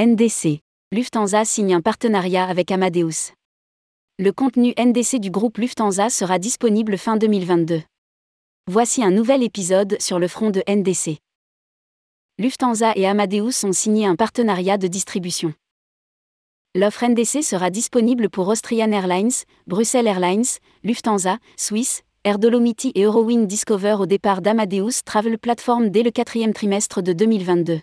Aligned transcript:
NDC. 0.00 0.60
Lufthansa 0.92 1.44
signe 1.44 1.74
un 1.74 1.82
partenariat 1.82 2.46
avec 2.46 2.70
Amadeus. 2.70 3.34
Le 4.18 4.32
contenu 4.32 4.72
NDC 4.78 5.20
du 5.20 5.30
groupe 5.30 5.58
Lufthansa 5.58 6.08
sera 6.08 6.38
disponible 6.38 6.96
fin 6.96 7.18
2022. 7.18 7.82
Voici 8.66 9.04
un 9.04 9.10
nouvel 9.10 9.42
épisode 9.42 10.00
sur 10.00 10.18
le 10.18 10.26
front 10.26 10.48
de 10.48 10.62
NDC. 10.66 11.18
Lufthansa 12.38 12.94
et 12.96 13.06
Amadeus 13.06 13.62
ont 13.66 13.74
signé 13.74 14.06
un 14.06 14.16
partenariat 14.16 14.78
de 14.78 14.86
distribution. 14.86 15.52
L'offre 16.74 17.04
NDC 17.04 17.42
sera 17.42 17.68
disponible 17.68 18.30
pour 18.30 18.48
Austrian 18.48 18.92
Airlines, 18.92 19.44
Brussels 19.66 20.06
Airlines, 20.06 20.48
Lufthansa, 20.82 21.36
Swiss, 21.58 22.00
Air 22.24 22.38
Dolomiti 22.38 22.90
et 22.94 23.02
Eurowing 23.02 23.46
Discover 23.46 23.96
au 24.00 24.06
départ 24.06 24.40
d'Amadeus 24.40 25.02
Travel 25.04 25.38
Platform 25.38 25.90
dès 25.90 26.02
le 26.02 26.10
quatrième 26.10 26.54
trimestre 26.54 27.02
de 27.02 27.12
2022 27.12 27.82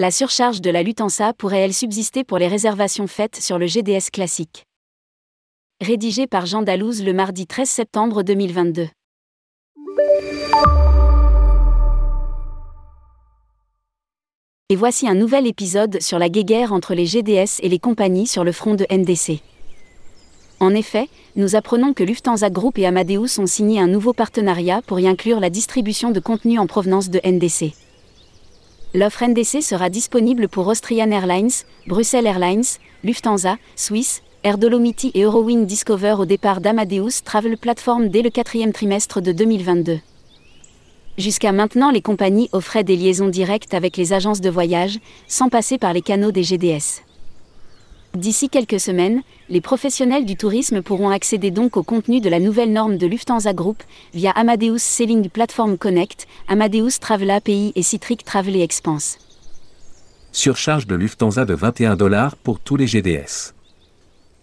la 0.00 0.10
surcharge 0.10 0.62
de 0.62 0.70
la 0.70 0.82
Lufthansa 0.82 1.34
pourrait-elle 1.34 1.74
subsister 1.74 2.24
pour 2.24 2.38
les 2.38 2.48
réservations 2.48 3.06
faites 3.06 3.36
sur 3.36 3.58
le 3.58 3.66
GDS 3.66 4.08
classique 4.10 4.64
Rédigé 5.82 6.26
par 6.26 6.46
Jean 6.46 6.62
Dalouse 6.62 7.04
le 7.04 7.12
mardi 7.12 7.46
13 7.46 7.68
septembre 7.68 8.22
2022. 8.22 8.88
Et 14.70 14.76
voici 14.76 15.06
un 15.06 15.14
nouvel 15.14 15.46
épisode 15.46 16.00
sur 16.00 16.18
la 16.18 16.30
guéguerre 16.30 16.72
entre 16.72 16.94
les 16.94 17.04
GDS 17.04 17.60
et 17.60 17.68
les 17.68 17.78
compagnies 17.78 18.26
sur 18.26 18.42
le 18.42 18.52
front 18.52 18.76
de 18.76 18.86
NDC. 18.90 19.42
En 20.60 20.74
effet, 20.74 21.10
nous 21.36 21.56
apprenons 21.56 21.92
que 21.92 22.04
Lufthansa 22.04 22.48
Group 22.48 22.78
et 22.78 22.86
Amadeus 22.86 23.38
ont 23.38 23.46
signé 23.46 23.80
un 23.80 23.86
nouveau 23.86 24.14
partenariat 24.14 24.80
pour 24.80 24.98
y 24.98 25.06
inclure 25.06 25.40
la 25.40 25.50
distribution 25.50 26.10
de 26.10 26.20
contenu 26.20 26.58
en 26.58 26.66
provenance 26.66 27.10
de 27.10 27.20
NDC. 27.22 27.74
L'offre 28.92 29.24
NDC 29.24 29.62
sera 29.62 29.88
disponible 29.88 30.48
pour 30.48 30.66
Austrian 30.66 31.12
Airlines, 31.12 31.52
Brussels 31.86 32.26
Airlines, 32.26 32.64
Lufthansa, 33.04 33.56
Swiss, 33.76 34.20
Air 34.42 34.58
Dolomiti 34.58 35.12
et 35.14 35.22
Eurowing 35.22 35.64
Discover 35.64 36.16
au 36.18 36.24
départ 36.24 36.60
d'Amadeus 36.60 37.22
Travel 37.24 37.56
Platform 37.56 38.08
dès 38.08 38.22
le 38.22 38.30
quatrième 38.30 38.72
trimestre 38.72 39.20
de 39.20 39.30
2022. 39.30 40.00
Jusqu'à 41.18 41.52
maintenant, 41.52 41.92
les 41.92 42.02
compagnies 42.02 42.48
offraient 42.50 42.82
des 42.82 42.96
liaisons 42.96 43.28
directes 43.28 43.74
avec 43.74 43.96
les 43.96 44.12
agences 44.12 44.40
de 44.40 44.50
voyage, 44.50 44.98
sans 45.28 45.50
passer 45.50 45.78
par 45.78 45.92
les 45.92 46.02
canaux 46.02 46.32
des 46.32 46.42
GDS. 46.42 47.02
D'ici 48.14 48.48
quelques 48.48 48.80
semaines, 48.80 49.22
les 49.48 49.60
professionnels 49.60 50.24
du 50.24 50.34
tourisme 50.34 50.82
pourront 50.82 51.10
accéder 51.10 51.52
donc 51.52 51.76
au 51.76 51.84
contenu 51.84 52.20
de 52.20 52.28
la 52.28 52.40
nouvelle 52.40 52.72
norme 52.72 52.96
de 52.96 53.06
Lufthansa 53.06 53.52
Group 53.52 53.84
via 54.14 54.32
Amadeus 54.32 54.78
Selling 54.78 55.28
Platform 55.28 55.78
Connect, 55.78 56.26
Amadeus 56.48 56.98
Travel 57.00 57.30
API 57.30 57.72
et 57.76 57.82
Citric 57.82 58.24
Travel 58.24 58.56
et 58.56 58.62
Expense. 58.62 59.18
Surcharge 60.32 60.88
de 60.88 60.96
Lufthansa 60.96 61.44
de 61.44 61.54
21 61.54 61.94
dollars 61.94 62.34
pour 62.34 62.58
tous 62.58 62.74
les 62.74 62.88
GDS. 62.88 63.54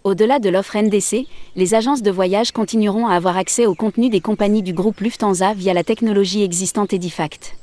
Au-delà 0.02 0.38
de 0.38 0.48
l'offre 0.48 0.78
NDC, 0.78 1.26
les 1.54 1.74
agences 1.74 2.02
de 2.02 2.10
voyage 2.10 2.52
continueront 2.52 3.06
à 3.06 3.14
avoir 3.14 3.36
accès 3.36 3.66
au 3.66 3.74
contenu 3.74 4.08
des 4.08 4.20
compagnies 4.20 4.62
du 4.62 4.72
groupe 4.72 5.00
Lufthansa 5.00 5.52
via 5.52 5.74
la 5.74 5.84
technologie 5.84 6.42
existante 6.42 6.94
Edifact. 6.94 7.54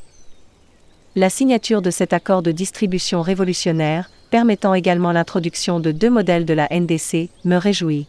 La 1.16 1.32
signature 1.32 1.82
de 1.82 1.90
cet 1.90 2.14
accord 2.14 2.44
de 2.44 2.52
distribution 2.52 3.24
révolutionnaire, 3.24 4.10
permettant 4.36 4.74
également 4.74 5.14
l'introduction 5.14 5.80
de 5.80 5.94
deux 5.94 6.10
modèles 6.10 6.44
de 6.44 6.54
la 6.54 6.68
NDC, 6.70 7.30
me 7.46 7.56
réjouit. 7.56 8.06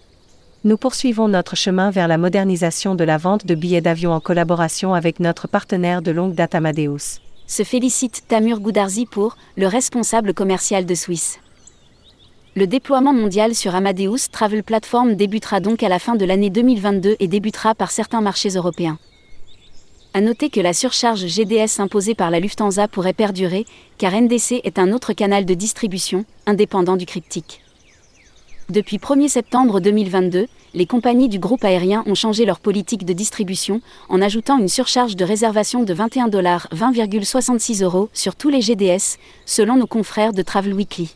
Nous 0.65 0.77
poursuivons 0.77 1.29
notre 1.29 1.55
chemin 1.55 1.93
vers 1.93 2.09
la 2.09 2.19
modernisation 2.19 2.97
de 2.97 3.05
la 3.05 3.17
vente 3.17 3.47
de 3.47 3.55
billets 3.55 3.81
d'avion 3.81 4.11
en 4.11 4.19
collaboration 4.19 4.93
avec 4.93 5.21
notre 5.21 5.47
partenaire 5.47 6.03
de 6.03 6.11
longue 6.11 6.35
date 6.35 6.57
Amadeus. 6.57 7.21
Se 7.47 7.63
félicite 7.63 8.25
Tamur 8.27 8.59
Goudarzi 8.59 9.07
pour 9.07 9.37
le 9.57 9.69
responsable 9.69 10.35
commercial 10.35 10.85
de 10.85 10.97
Suisse. 10.97 11.39
Le 12.57 12.67
déploiement 12.67 13.15
mondial 13.15 13.55
sur 13.55 13.77
Amadeus 13.77 14.29
Travel 14.33 14.65
Platform 14.65 15.15
débutera 15.15 15.61
donc 15.61 15.85
à 15.85 15.89
la 15.89 16.01
fin 16.01 16.17
de 16.17 16.25
l'année 16.25 16.51
2022 16.51 17.15
et 17.21 17.29
débutera 17.29 17.77
par 17.77 17.93
certains 17.93 18.21
marchés 18.21 18.49
européens. 18.49 18.99
À 20.17 20.23
noter 20.23 20.49
que 20.49 20.61
la 20.61 20.73
surcharge 20.73 21.27
GDS 21.27 21.79
imposée 21.79 22.15
par 22.15 22.31
la 22.31 22.41
Lufthansa 22.41 22.89
pourrait 22.89 23.13
perdurer, 23.13 23.67
car 23.99 24.19
NDC 24.19 24.63
est 24.65 24.79
un 24.79 24.93
autre 24.93 25.13
canal 25.13 25.45
de 25.45 25.53
distribution, 25.53 26.25
indépendant 26.47 26.97
du 26.97 27.05
cryptique. 27.05 27.61
Depuis 28.71 28.97
1er 28.97 29.29
septembre 29.29 29.79
2022, 29.79 30.47
les 30.73 30.87
compagnies 30.87 31.29
du 31.29 31.39
groupe 31.39 31.65
aérien 31.65 32.03
ont 32.07 32.15
changé 32.15 32.47
leur 32.47 32.61
politique 32.61 33.05
de 33.05 33.13
distribution 33.13 33.83
en 34.09 34.23
ajoutant 34.23 34.59
une 34.59 34.69
surcharge 34.69 35.17
de 35.17 35.25
réservation 35.27 35.83
de 35.83 35.93
21 35.93 36.29
dollars 36.29 36.67
20,66 36.73 37.85
euros 37.85 38.09
sur 38.15 38.37
tous 38.37 38.49
les 38.49 38.63
GDS, 38.63 39.19
selon 39.45 39.77
nos 39.77 39.87
confrères 39.87 40.33
de 40.33 40.41
Travel 40.41 40.73
Weekly. 40.73 41.15